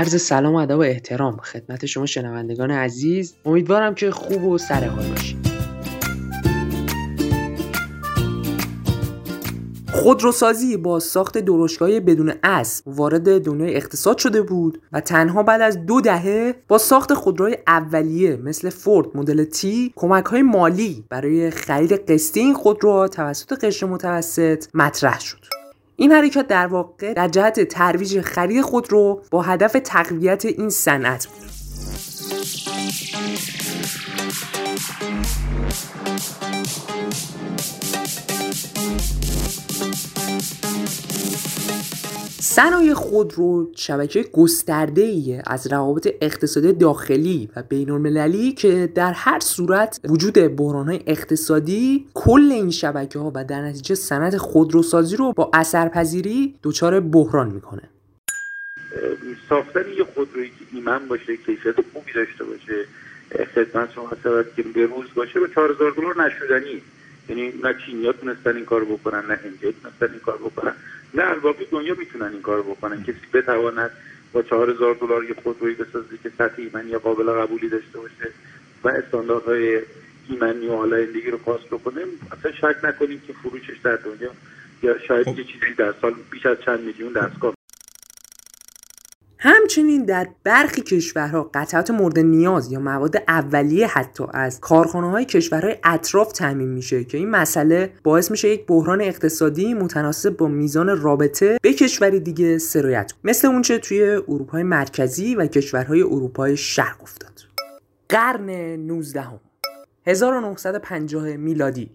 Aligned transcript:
عرض 0.00 0.22
سلام 0.22 0.54
و 0.54 0.58
ادب 0.58 0.76
و 0.76 0.80
احترام. 0.80 1.36
خدمت 1.36 1.86
شما 1.86 2.06
شنوندگان 2.06 2.70
عزیز. 2.70 3.34
امیدوارم 3.44 3.94
که 3.94 4.10
خوب 4.10 4.44
و 4.44 4.58
سر 4.58 4.84
حال 4.84 5.06
باشید. 5.06 5.50
خودروسازی 9.92 10.76
با 10.76 11.00
ساخت 11.00 11.38
درشگاه 11.38 12.00
بدون 12.00 12.32
اسب 12.42 12.88
وارد 12.88 13.44
دنیای 13.44 13.76
اقتصاد 13.76 14.18
شده 14.18 14.42
بود 14.42 14.82
و 14.92 15.00
تنها 15.00 15.42
بعد 15.42 15.60
از 15.60 15.86
دو 15.86 16.00
دهه 16.00 16.54
با 16.68 16.78
ساخت 16.78 17.14
خودروهای 17.14 17.58
اولیه 17.66 18.36
مثل 18.36 18.70
فورد 18.70 19.08
مدل 19.14 19.44
تی 19.44 19.92
کمک 19.96 20.24
های 20.24 20.42
مالی 20.42 21.04
برای 21.08 21.50
خرید 21.50 21.92
قسطی 21.92 22.40
این 22.40 22.54
خودروها 22.54 23.08
توسط 23.08 23.64
قشر 23.64 23.86
متوسط 23.86 24.64
مطرح 24.74 25.20
شد. 25.20 25.59
این 26.00 26.12
حرکت 26.12 26.46
در 26.46 26.66
واقع 26.66 27.14
در 27.14 27.28
جهت 27.28 27.60
ترویج 27.60 28.20
خرید 28.20 28.62
خودرو 28.62 29.22
با 29.30 29.42
هدف 29.42 29.76
تقویت 29.84 30.44
این 30.44 30.70
صنعت 30.70 31.26
بود. 31.26 31.50
صنایع 42.52 42.94
خودرو 42.94 43.72
شبکه 43.76 44.22
گسترده 44.22 45.02
ایه 45.02 45.42
از 45.46 45.72
روابط 45.72 46.08
اقتصادی 46.20 46.72
داخلی 46.72 47.48
و 47.56 47.62
بین 47.62 47.90
المللی 47.90 48.52
که 48.52 48.92
در 48.94 49.12
هر 49.12 49.40
صورت 49.40 50.00
وجود 50.08 50.34
بحران 50.34 50.88
های 50.88 51.00
اقتصادی 51.06 52.06
کل 52.14 52.52
این 52.52 52.70
شبکه 52.70 53.18
ها 53.18 53.32
و 53.34 53.44
در 53.44 53.62
نتیجه 53.62 53.94
صنعت 53.94 54.36
خودروسازی 54.36 55.16
رو 55.16 55.32
با 55.32 55.50
اثرپذیری 55.54 56.54
دچار 56.62 57.00
بحران 57.00 57.50
می‌کنه. 57.50 57.82
ساختن 59.48 59.84
یه 59.98 60.04
خودرویی 60.14 60.48
که 60.48 60.64
ایمن 60.72 61.08
باشه 61.08 61.36
کیفیت 61.36 61.74
خوبی 61.92 62.12
داشته 62.14 62.44
باشه 62.44 62.84
خدمت 63.54 63.92
شما 63.92 64.10
که 64.56 64.62
به 64.62 64.86
روز 64.86 65.06
باشه 65.14 65.40
به 65.40 65.48
4000 65.54 65.90
دلار 65.90 66.26
نشدنی 66.26 66.82
یعنی 67.28 67.52
نه 67.64 67.74
چینیا 67.86 68.12
تونستن 68.12 68.56
این 68.56 68.64
کار 68.64 68.84
بکنن 68.84 69.26
نه 69.26 69.34
هندیا 69.34 69.72
تونستن 69.82 70.10
این 70.10 70.20
کار 70.20 70.36
بکنن. 70.36 70.72
نه 71.14 71.30
الباقی 71.30 71.64
دنیا 71.64 71.94
می‌تونن 71.94 72.32
این 72.32 72.42
کار 72.42 72.62
بکنن. 72.62 73.02
کسی 73.02 73.26
بتواند 73.32 73.90
با 74.32 74.42
چهار 74.42 74.70
هزار 74.70 74.94
دلار 74.94 75.24
یه 75.24 75.34
خودرویی 75.42 75.74
بسازه 75.74 76.18
که 76.22 76.30
سطح 76.38 76.54
ایمنی 76.56 76.96
قابل 76.96 77.30
قبولی 77.30 77.68
داشته 77.68 77.98
باشه 77.98 78.30
و 78.84 78.88
استانداردهای 78.88 79.80
ایمنی 80.28 80.66
و 80.66 80.76
حالا 80.76 81.04
دیگه 81.04 81.30
رو 81.30 81.38
پاس 81.38 81.60
بکنه. 81.60 82.04
اصلا 82.32 82.52
شک 82.52 82.84
نکنیم 82.84 83.22
که 83.26 83.32
فروشش 83.32 83.78
در 83.84 83.96
دنیا 83.96 84.30
یا 84.82 84.98
شاید 84.98 85.26
خب. 85.26 85.38
یه 85.38 85.44
چیزی 85.44 85.74
در 85.78 85.94
سال 86.00 86.14
بیش 86.30 86.46
از 86.46 86.56
چند 86.64 86.80
میلیون 86.80 87.12
دستگاه 87.12 87.54
همچنین 89.70 90.04
در 90.04 90.28
برخی 90.44 90.82
کشورها 90.82 91.50
قطعات 91.54 91.90
مورد 91.90 92.18
نیاز 92.18 92.72
یا 92.72 92.80
مواد 92.80 93.16
اولیه 93.28 93.86
حتی 93.86 94.24
از 94.32 94.60
کارخانه 94.60 95.10
های 95.10 95.24
کشورهای 95.24 95.76
اطراف 95.84 96.32
تعمین 96.32 96.68
میشه 96.68 97.04
که 97.04 97.18
این 97.18 97.30
مسئله 97.30 97.92
باعث 98.02 98.30
میشه 98.30 98.48
یک 98.48 98.66
بحران 98.66 99.00
اقتصادی 99.00 99.74
متناسب 99.74 100.36
با 100.36 100.48
میزان 100.48 101.00
رابطه 101.02 101.58
به 101.62 101.72
کشوری 101.72 102.20
دیگه 102.20 102.58
سرایت 102.58 103.12
مثل 103.24 103.48
اونچه 103.48 103.78
توی 103.78 104.02
اروپای 104.02 104.62
مرکزی 104.62 105.34
و 105.34 105.46
کشورهای 105.46 106.02
اروپای 106.02 106.56
شرق 106.56 107.02
افتاد. 107.02 107.40
قرن 108.08 108.50
19 108.76 109.20
هم. 109.20 109.40
1950 110.06 111.36
میلادی. 111.36 111.90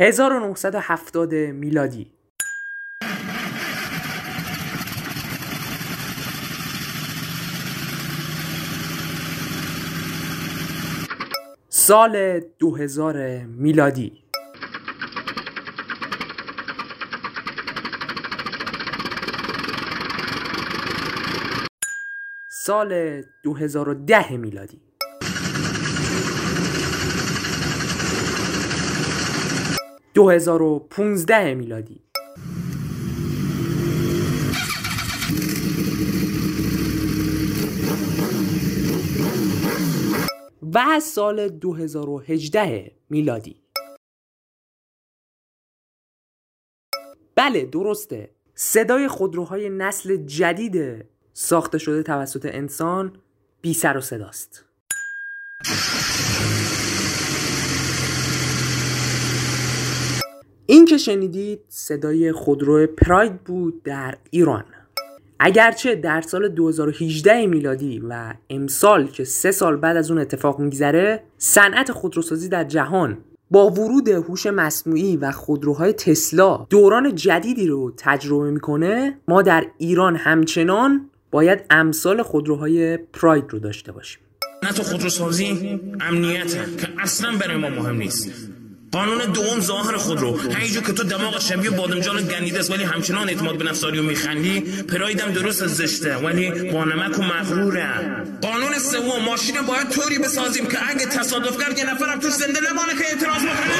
1970 0.00 1.34
میلادی. 1.34 2.10
سال 11.68 12.40
2000 12.58 13.16
میلادی. 13.44 14.12
سال 22.48 23.22
2010 23.42 24.36
میلادی. 24.36 24.89
2015 30.14 31.54
میلادی. 31.54 32.00
و 40.74 41.00
سال 41.00 41.48
2018 41.48 42.92
میلادی. 43.10 43.56
بله 47.34 47.64
درسته. 47.64 48.30
صدای 48.54 49.08
خودروهای 49.08 49.70
نسل 49.70 50.16
جدید 50.16 51.04
ساخته 51.32 51.78
شده 51.78 52.02
توسط 52.02 52.48
انسان 52.52 53.16
بی 53.60 53.74
سر 53.74 53.96
و 53.96 54.00
صداست. 54.00 54.64
این 60.70 60.84
که 60.84 60.98
شنیدید 60.98 61.60
صدای 61.68 62.32
خودرو 62.32 62.86
پراید 62.86 63.44
بود 63.44 63.82
در 63.82 64.14
ایران. 64.30 64.64
اگرچه 65.40 65.94
در 65.94 66.20
سال 66.20 66.48
2018 66.48 67.46
میلادی 67.46 68.02
و 68.08 68.34
امسال 68.50 69.06
که 69.06 69.24
سه 69.24 69.50
سال 69.50 69.76
بعد 69.76 69.96
از 69.96 70.10
اون 70.10 70.20
اتفاق 70.20 70.58
میگذره 70.58 71.22
صنعت 71.38 71.92
خودروسازی 71.92 72.48
در 72.48 72.64
جهان 72.64 73.18
با 73.50 73.70
ورود 73.70 74.08
هوش 74.08 74.46
مصنوعی 74.46 75.16
و 75.16 75.30
خودروهای 75.32 75.92
تسلا 75.92 76.66
دوران 76.70 77.14
جدیدی 77.14 77.66
رو 77.66 77.92
تجربه 77.96 78.50
می‌کنه 78.50 79.18
ما 79.28 79.42
در 79.42 79.66
ایران 79.78 80.16
همچنان 80.16 81.10
باید 81.30 81.64
امثال 81.70 82.22
خودروهای 82.22 82.96
پراید 82.96 83.44
رو 83.48 83.58
داشته 83.58 83.92
باشیم. 83.92 84.20
تو 84.76 84.82
خودروسازی 84.82 85.80
امنیته 86.00 86.58
که 86.78 86.88
اصلا 86.98 87.30
برای 87.40 87.56
ما 87.56 87.68
مهم 87.68 87.96
نیست. 87.96 88.50
قانون 88.92 89.32
دوم 89.32 89.60
ظاهر 89.60 89.96
خود 89.96 90.20
رو. 90.20 90.38
همینجور 90.38 90.82
که 90.82 90.92
تو 90.92 91.04
دماغ 91.04 91.40
شبیه 91.40 91.70
بادمجان 91.70 92.22
گندیده 92.22 92.58
است 92.58 92.70
ولی 92.70 92.84
همچنان 92.84 93.28
اعتماد 93.28 93.58
به 93.58 93.64
نفس 93.64 93.84
و 93.84 93.90
میخندی 93.90 94.60
پرایدم 94.60 95.32
درست 95.32 95.66
زشته 95.66 96.16
ولی 96.16 96.70
با 96.70 96.84
نمک 96.84 97.18
و 97.18 97.22
مغروره. 97.22 97.88
قانون 98.42 98.78
سوم 98.78 99.24
ماشین 99.24 99.54
باید 99.68 99.88
طوری 99.88 100.18
بسازیم 100.18 100.66
که 100.66 100.78
اگه 100.90 101.06
تصادف 101.06 101.60
کرد 101.60 101.78
یه 101.78 101.94
نفرم 101.94 102.20
توش 102.20 102.32
زنده 102.32 102.58
نمانه 102.70 102.92
که 102.98 103.04
اعتراض 103.12 103.42
بکنه. 103.42 103.70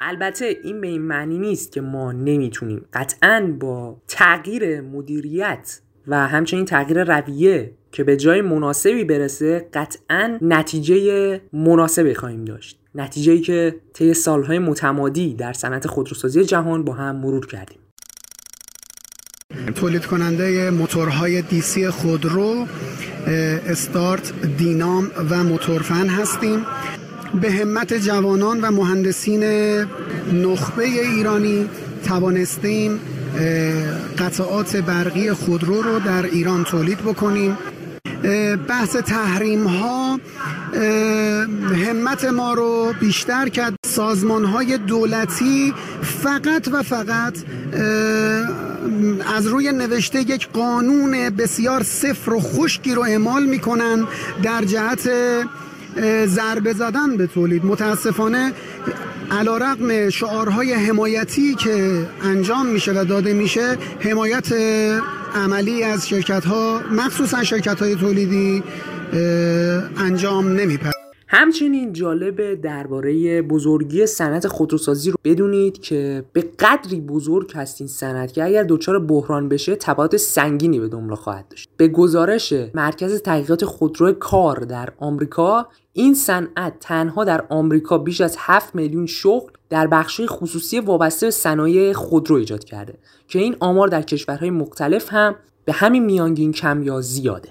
البته 0.00 0.56
این 0.62 0.80
به 0.80 0.86
این 0.86 1.02
معنی 1.02 1.38
نیست 1.38 1.72
که 1.72 1.80
ما 1.80 2.12
نمی‌تونیم. 2.12 2.86
قطعا 2.92 3.56
با 3.60 3.96
تغییر 4.08 4.80
مدیریت 4.80 5.80
و 6.06 6.28
همچنین 6.28 6.64
تغییر 6.64 7.04
رویه 7.04 7.77
که 7.92 8.04
به 8.04 8.16
جای 8.16 8.40
مناسبی 8.40 9.04
برسه 9.04 9.68
قطعا 9.74 10.38
نتیجه 10.42 11.40
مناسبی 11.52 12.14
خواهیم 12.14 12.44
داشت. 12.44 12.78
نتیجه 12.94 13.38
که 13.38 13.74
طی 13.92 14.14
سالهای 14.14 14.58
متمادی 14.58 15.34
در 15.34 15.52
صنعت 15.52 15.86
خودروسازی 15.86 16.44
جهان 16.44 16.84
با 16.84 16.92
هم 16.92 17.16
مرور 17.16 17.46
کردیم. 17.46 17.78
تولید 19.74 20.06
کننده 20.06 20.70
موتورهای 20.70 21.42
دیسی 21.42 21.90
خودرو 21.90 22.66
استارت 23.66 24.32
دینام 24.56 25.10
و 25.30 25.44
موتورفن 25.44 26.06
هستیم. 26.08 26.66
به 27.40 27.50
همت 27.50 27.94
جوانان 27.94 28.60
و 28.60 28.70
مهندسین 28.70 29.44
نخبه 30.32 30.84
ایرانی 30.84 31.68
توانستیم 32.04 33.00
قطعات 34.18 34.76
برقی 34.76 35.32
خودرو 35.32 35.82
رو 35.82 35.98
در 35.98 36.22
ایران 36.22 36.64
تولید 36.64 36.98
بکنیم. 36.98 37.58
بحث 38.68 38.96
تحریم 38.96 39.66
ها 39.66 40.20
همت 41.86 42.24
ما 42.24 42.54
رو 42.54 42.94
بیشتر 43.00 43.48
کرد. 43.48 43.74
سازمان 43.86 44.44
های 44.44 44.78
دولتی 44.78 45.74
فقط 46.22 46.68
و 46.72 46.82
فقط 46.82 47.34
از 49.36 49.46
روی 49.46 49.72
نوشته 49.72 50.20
یک 50.20 50.48
قانون 50.48 51.30
بسیار 51.30 51.82
صفر 51.82 52.32
و 52.32 52.40
خشکی 52.40 52.94
رو 52.94 53.02
اعمال 53.02 53.44
می‌کنن 53.44 54.06
در 54.42 54.64
جهت 54.64 55.10
ضربه 56.26 56.72
زدن 56.72 57.16
به 57.16 57.26
تولید. 57.26 57.64
متاسفانه 57.64 58.52
علا 59.30 59.56
رقم 59.56 60.10
شعارهای 60.10 60.72
حمایتی 60.72 61.54
که 61.54 62.06
انجام 62.22 62.66
میشه 62.66 62.92
و 62.92 63.04
داده 63.04 63.32
میشه 63.32 63.76
حمایت 64.00 64.48
عملی 65.38 65.82
از 65.82 66.08
شرکت 66.08 66.44
ها 66.44 66.80
مخصوصا 66.90 67.44
شرکت 67.44 67.80
های 67.80 67.96
تولیدی 67.96 68.62
انجام 69.96 70.48
نمیپذیرد 70.48 70.97
همچنین 71.30 71.92
جالب 71.92 72.54
درباره 72.54 73.42
بزرگی 73.42 74.06
صنعت 74.06 74.48
خودروسازی 74.48 75.10
رو 75.10 75.16
بدونید 75.24 75.80
که 75.80 76.24
به 76.32 76.40
قدری 76.58 77.00
بزرگ 77.00 77.52
هست 77.54 77.80
این 77.80 77.88
صنعت 77.88 78.32
که 78.32 78.44
اگر 78.44 78.62
دچار 78.68 78.98
بحران 78.98 79.48
بشه 79.48 79.76
تبعات 79.76 80.16
سنگینی 80.16 80.80
به 80.80 80.88
دنبال 80.88 81.16
خواهد 81.16 81.48
داشت. 81.48 81.68
به 81.76 81.88
گزارش 81.88 82.54
مرکز 82.74 83.22
تحقیقات 83.22 83.64
خودرو 83.64 84.12
کار 84.12 84.56
در 84.56 84.88
آمریکا 84.98 85.68
این 85.92 86.14
صنعت 86.14 86.80
تنها 86.80 87.24
در 87.24 87.44
آمریکا 87.48 87.98
بیش 87.98 88.20
از 88.20 88.36
7 88.38 88.74
میلیون 88.74 89.06
شغل 89.06 89.52
در 89.70 89.86
بخش 89.86 90.20
خصوصی 90.26 90.80
وابسته 90.80 91.26
به 91.26 91.30
صنایع 91.30 91.92
خودرو 91.92 92.36
ایجاد 92.36 92.64
کرده 92.64 92.94
که 93.28 93.38
این 93.38 93.56
آمار 93.60 93.88
در 93.88 94.02
کشورهای 94.02 94.50
مختلف 94.50 95.08
هم 95.12 95.34
به 95.64 95.72
همین 95.72 96.04
میانگین 96.04 96.52
کم 96.52 96.82
یا 96.82 97.00
زیاده. 97.00 97.48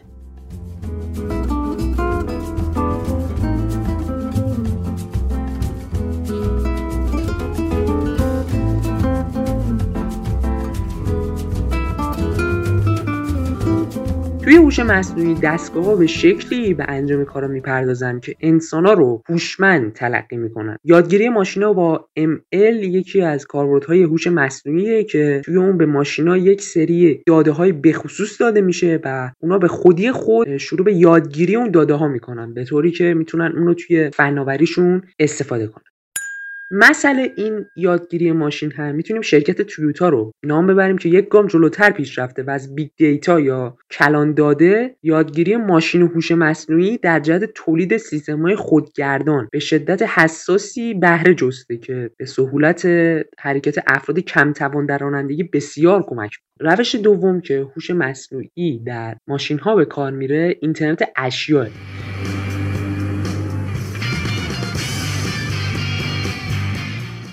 هوش 14.68 14.80
مصنوعی 14.80 15.34
دستگاه 15.34 15.86
ها 15.86 15.96
به 15.96 16.08
شکلی 16.08 16.74
به 16.74 16.86
انجام 16.88 17.26
کارا 17.26 17.48
می‌پردازن 17.48 18.20
که 18.20 18.36
انسان 18.42 18.86
ها 18.86 18.94
رو 18.94 19.22
هوشمند 19.30 19.94
تلقی 19.94 20.38
می‌کنن. 20.38 20.78
یادگیری 20.84 21.30
ماشینا 21.30 21.74
با 21.74 22.10
ML 22.20 22.84
یکی 22.84 23.22
از 23.22 23.46
کاربردهای 23.46 24.04
هوش 24.04 24.28
مصنوعیه 24.28 25.04
که 25.04 25.42
توی 25.46 25.56
اون 25.58 25.78
به 25.78 25.86
ماشینا 25.86 26.38
یک 26.38 26.62
سری 26.62 27.24
داده 27.28 27.52
های 27.52 27.72
بخصوص 27.72 28.42
داده 28.42 28.62
میشه 28.62 29.00
و 29.04 29.32
اونا 29.40 29.58
به 29.58 29.68
خودی 29.68 30.12
خود 30.12 30.58
شروع 30.58 30.86
به 30.86 30.94
یادگیری 30.94 31.56
اون 31.56 31.72
داده 31.72 31.94
ها 31.94 32.08
می‌کنن 32.08 32.54
به 32.54 32.66
طوری 32.66 32.92
که 32.92 33.14
می‌تونن 33.14 33.52
اونو 33.58 33.74
توی 33.74 34.10
فناوریشون 34.10 35.02
استفاده 35.20 35.68
کنن. 35.68 35.97
مسئله 36.72 37.34
این 37.38 37.66
یادگیری 37.76 38.32
ماشین 38.32 38.72
هم 38.72 38.96
می‌تونیم 38.96 39.22
شرکت 39.22 39.62
تویوتا 39.62 40.10
رو 40.10 40.32
نام 40.44 40.68
ببریم 40.68 40.98
که 40.98 41.10
یک 41.10 41.28
گام 41.28 41.48
جلوتر 41.48 41.92
پیش 41.92 42.20
رفته 42.20 42.44
و 42.44 42.50
از 42.50 42.76
big 42.76 42.90
data 42.98 43.40
یا 43.40 43.78
کلان 43.92 44.34
داده 44.34 44.96
یادگیری 45.04 45.56
ماشین 45.56 46.02
و 46.02 46.08
هوش 46.08 46.32
مصنوعی 46.32 46.98
در 46.98 47.20
جهت 47.20 47.44
تولید 47.56 47.98
سیستم 47.98 48.42
های 48.42 48.56
خودگردان 48.56 49.48
به 49.52 49.60
شدت 49.60 50.02
حساسی 50.02 50.94
بهره 50.94 51.36
جسته 51.36 51.78
که 51.78 52.12
به 52.18 52.26
سهولت 52.26 52.86
حرکت 53.40 53.76
افراد 53.88 54.20
کم 54.20 54.54
توان 54.54 54.86
در 54.86 54.98
رانندگی 54.98 55.44
بسیار 55.44 56.04
کمک 56.08 56.32
روش 56.60 56.96
دوم 56.96 57.42
که 57.42 57.68
هوش 57.76 57.92
مصنوعی 57.92 58.80
در 58.86 59.18
ماشین 59.28 59.60
ها 59.60 59.76
به 59.76 59.86
کار 59.86 60.12
میره 60.12 60.56
اینترنت 60.62 61.10
اشیاء. 61.16 61.68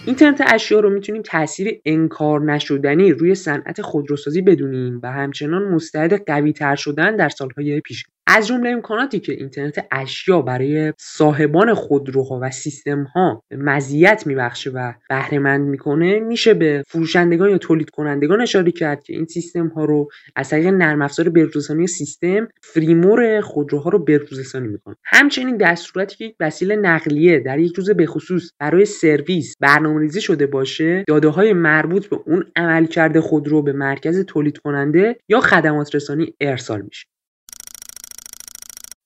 اینترنت 0.07 0.43
اشیا 0.55 0.81
رو 0.81 0.91
می‌تونیم 0.91 1.23
تاثیر 1.23 1.81
انکار 1.85 2.41
نشدنی 2.53 3.13
روی 3.13 3.35
صنعت 3.35 3.83
خودروسازی 3.83 4.43
بدونیم 4.43 5.01
و 5.03 5.13
همچنان 5.13 5.65
مستعد 5.65 6.25
قوی 6.27 6.53
تر 6.53 6.77
شدن 6.77 7.17
در 7.17 7.29
سالهای 7.29 7.81
پیش. 7.81 8.05
از 8.27 8.47
جمله 8.47 8.71
امکاناتی 8.71 9.21
که 9.21 9.33
اینترنت 9.33 9.87
اشیا 9.93 10.43
برای 10.43 10.93
صاحبان 10.99 11.75
خودروها 11.75 12.39
و 12.43 12.51
سیستم 12.51 13.03
ها 13.03 13.43
مزیت 13.51 14.27
میبخشه 14.27 14.71
و 14.71 14.93
بهرهمند 15.09 15.69
می‌کنه 15.69 16.21
میشه 16.21 16.55
به 16.55 16.83
فروشندگان 16.87 17.51
یا 17.51 17.59
تولید 17.59 17.91
کنندگان 17.91 18.41
اشاره 18.41 18.73
کرد 18.73 19.03
که 19.03 19.13
این 19.13 19.25
سیستم 19.25 19.69
ها 19.69 19.85
رو 19.85 20.09
از 20.37 20.49
طریق 20.49 20.67
نرم 20.67 21.03
افزار 21.03 21.29
بهروزرسانی 21.29 21.87
سیستم 21.87 22.49
فریمور 22.63 23.41
خودروها 23.41 23.91
رو 23.91 23.99
بهروزرسانی 23.99 24.69
می‌کنه. 24.69 24.97
همچنین 25.05 25.57
در 25.57 25.75
صورتی 25.75 26.17
که 26.17 26.25
یک 26.25 26.37
وسیله 26.41 26.77
نقلیه 26.77 27.41
در 27.41 27.59
یک 27.59 27.77
روز 27.77 27.91
به 27.91 28.07
خصوص 28.07 28.51
برای 28.59 28.85
سرویس 28.85 29.55
برنامه‌ریزی 29.61 30.21
شده 30.21 30.47
باشه 30.47 31.05
داده 31.09 31.29
های 31.29 31.53
مربوط 31.53 32.07
به 32.07 32.17
اون 32.27 32.45
عملکرد 32.57 33.21
خودرو 33.21 33.63
به 33.63 33.73
مرکز 33.73 34.25
تولید 34.25 34.59
کننده 34.59 35.17
یا 35.29 35.41
خدمات 35.41 35.95
رسانی 35.95 36.35
ارسال 36.41 36.83
میشه. 36.83 37.14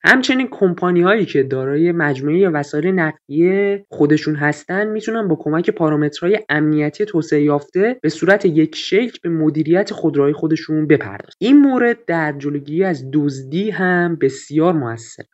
همچنین 0.05 0.49
کمپانی 0.50 1.03
هایی 1.03 1.27
که 1.27 1.43
دارای 1.43 1.93
مجموعه 1.93 2.49
وسایل 2.49 2.87
نقلیه 2.87 3.87
خودشون 3.91 4.35
هستن 4.35 4.87
می‌تونن 4.87 5.29
با 5.29 5.37
کمک 5.41 5.71
پارامترهای 5.71 6.39
امنیتی 6.49 7.05
توسعه 7.05 7.43
یافته 7.43 7.99
به 8.03 8.09
صورت 8.09 8.45
یک 8.45 8.77
شکل 8.77 9.19
به 9.23 9.29
مدیریت 9.29 9.93
خودروهای 9.93 10.33
خودشون 10.33 10.87
بپردازن. 10.87 11.37
این 11.39 11.61
مورد 11.61 12.05
در 12.05 12.33
جلوگیری 12.39 12.85
از 12.85 13.05
دزدی 13.12 13.71
هم 13.71 14.17
بسیار 14.17 14.73
موثر. 14.73 15.25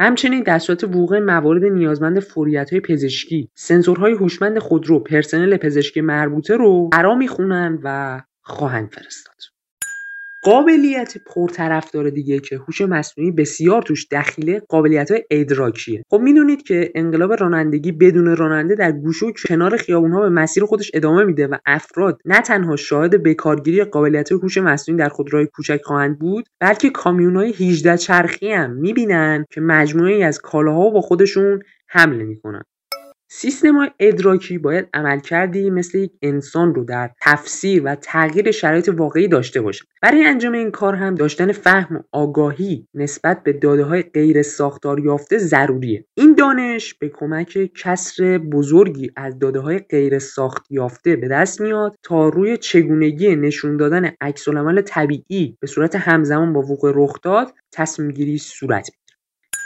همچنین 0.00 0.42
در 0.42 0.58
صورت 0.58 0.84
وقوع 0.84 1.18
موارد 1.18 1.64
نیازمند 1.64 2.20
فوریت 2.20 2.70
های 2.70 2.80
پزشکی 2.80 3.48
سنسورهای 3.54 4.12
هوشمند 4.12 4.58
خودرو 4.58 5.00
پرسنل 5.00 5.56
پزشکی 5.56 6.00
مربوطه 6.00 6.56
رو 6.56 6.88
برا 6.88 7.14
می‌خونن 7.14 7.78
و 7.82 8.20
خواهند 8.42 8.88
فرستاد. 8.92 9.49
قابلیت 10.42 11.14
پرطرفدار 11.26 12.10
دیگه 12.10 12.40
که 12.40 12.56
هوش 12.56 12.80
مصنوعی 12.80 13.30
بسیار 13.30 13.82
توش 13.82 14.06
دخیله 14.10 14.62
قابلیت 14.68 15.10
های 15.10 15.24
ادراکیه. 15.30 16.04
خب 16.10 16.20
می‌دونید 16.20 16.62
که 16.62 16.92
انقلاب 16.94 17.32
رانندگی 17.32 17.92
بدون 17.92 18.36
راننده 18.36 18.74
در 18.74 18.92
گوشه 18.92 19.26
و 19.26 19.32
کنار 19.48 19.76
خیابونها 19.76 20.20
به 20.20 20.28
مسیر 20.28 20.64
خودش 20.64 20.90
ادامه 20.94 21.24
میده 21.24 21.46
و 21.46 21.56
افراد 21.66 22.20
نه 22.24 22.40
تنها 22.40 22.76
شاهد 22.76 23.22
بکارگیری 23.22 23.84
قابلیت 23.84 24.32
هوش 24.32 24.58
مصنوعی 24.58 24.98
در 24.98 25.08
خودروهای 25.08 25.46
کوچک 25.46 25.80
خواهند 25.84 26.18
بود 26.18 26.46
بلکه 26.60 26.90
کامیونهای 26.90 27.52
18 27.52 27.96
چرخی 27.96 28.52
هم 28.52 28.70
می‌بینن 28.70 29.44
که 29.50 29.60
مجموعه 29.60 30.24
از 30.24 30.40
کالاها 30.40 30.90
با 30.90 31.00
خودشون 31.00 31.62
حمله 31.88 32.24
می‌کنن. 32.24 32.62
سیستم 33.32 33.88
ادراکی 34.00 34.58
باید 34.58 34.88
عملکردی 34.94 35.70
مثل 35.70 35.98
یک 35.98 36.12
انسان 36.22 36.74
رو 36.74 36.84
در 36.84 37.10
تفسیر 37.22 37.82
و 37.84 37.94
تغییر 37.94 38.50
شرایط 38.50 38.88
واقعی 38.88 39.28
داشته 39.28 39.60
باشه 39.60 39.84
برای 40.02 40.24
انجام 40.24 40.52
این 40.52 40.70
کار 40.70 40.94
هم 40.94 41.14
داشتن 41.14 41.52
فهم 41.52 41.96
و 41.96 42.00
آگاهی 42.12 42.88
نسبت 42.94 43.42
به 43.42 43.52
داده 43.52 43.84
های 43.84 44.02
غیر 44.02 44.42
ساختار 44.42 45.00
یافته 45.00 45.38
ضروریه. 45.38 46.04
این 46.14 46.34
دانش 46.34 46.94
به 46.94 47.08
کمک 47.08 47.70
کسر 47.74 48.38
بزرگی 48.38 49.10
از 49.16 49.38
داده 49.38 49.60
های 49.60 49.78
غیر 49.78 50.18
ساخت 50.18 50.66
یافته 50.70 51.16
به 51.16 51.28
دست 51.28 51.60
میاد 51.60 51.96
تا 52.02 52.28
روی 52.28 52.56
چگونگی 52.56 53.36
نشون 53.36 53.76
دادن 53.76 54.12
عکس 54.20 54.48
طبیعی 54.86 55.56
به 55.60 55.66
صورت 55.66 55.96
همزمان 55.96 56.52
با 56.52 56.60
وقوع 56.60 56.92
رخ 56.94 57.20
داد 57.22 57.52
تصمیم 57.72 58.10
گیری 58.10 58.38
صورت 58.38 58.90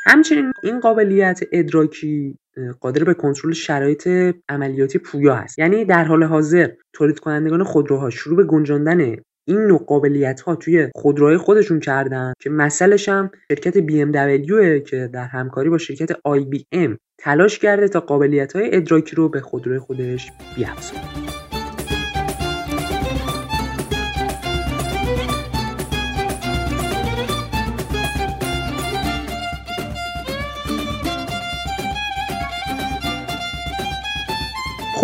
همچنین 0.05 0.53
این 0.63 0.81
قابلیت 0.81 1.41
ادراکی 1.53 2.39
قادر 2.81 3.05
به 3.05 3.15
کنترل 3.15 3.53
شرایط 3.53 4.09
عملیاتی 4.49 4.99
پویا 4.99 5.35
هست. 5.35 5.59
یعنی 5.59 5.85
در 5.85 6.05
حال 6.05 6.25
حاضر 6.25 6.69
تولید 6.93 7.19
کنندگان 7.19 7.65
خودروها 7.65 8.11
شروع 8.11 8.37
به 8.37 8.45
گنجاندن 8.45 9.17
این 9.47 9.61
نوع 9.61 9.85
قابلیت 9.87 10.41
ها 10.41 10.57
توی 10.57 10.89
خودروهای 10.95 11.37
خودشون 11.37 11.81
کردن 11.81 12.33
که 12.41 12.51
مثلش 12.51 13.09
هم 13.09 13.31
شرکت 13.49 13.79
BMW 13.81 14.83
که 14.91 15.11
در 15.13 15.25
همکاری 15.25 15.71
با 15.71 15.79
شرکت 15.79 16.13
IBM 16.13 16.97
تلاش 17.19 17.59
کرده 17.59 17.89
تا 17.89 18.01
قابلیت 18.01 18.57
های 18.57 18.77
ادراکی 18.77 19.17
رو 19.17 19.29
به 19.29 19.41
خودروی 19.41 19.79
خودش 19.79 20.31
بیافزونه 20.57 21.24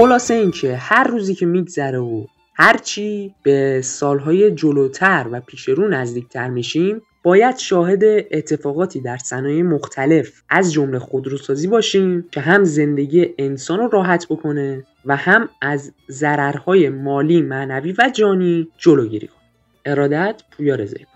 خلاصه 0.01 0.35
اینکه 0.35 0.77
هر 0.77 1.05
روزی 1.05 1.35
که 1.35 1.47
میگذره 1.47 1.99
و 1.99 2.27
هرچی 2.55 3.35
به 3.43 3.81
سالهای 3.85 4.51
جلوتر 4.51 5.27
و 5.33 5.41
پیشرو 5.41 5.89
نزدیکتر 5.89 6.49
میشیم 6.49 7.03
باید 7.23 7.57
شاهد 7.57 8.05
اتفاقاتی 8.31 9.01
در 9.01 9.17
صنایع 9.17 9.63
مختلف 9.63 10.43
از 10.49 10.73
جمله 10.73 10.99
خودروسازی 10.99 11.67
باشیم 11.67 12.25
که 12.31 12.41
هم 12.41 12.65
زندگی 12.65 13.35
انسان 13.39 13.79
رو 13.79 13.89
راحت 13.89 14.27
بکنه 14.29 14.85
و 15.05 15.17
هم 15.17 15.49
از 15.63 15.93
ضررهای 16.11 16.89
مالی، 16.89 17.43
معنوی 17.43 17.95
و 17.99 18.11
جانی 18.15 18.69
جلوگیری 18.79 19.27
کنه. 19.27 19.41
ارادت 19.85 20.43
پویا 20.51 20.75
رضایی 20.75 21.07